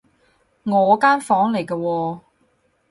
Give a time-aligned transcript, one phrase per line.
[0.63, 2.19] 我間房嚟㗎喎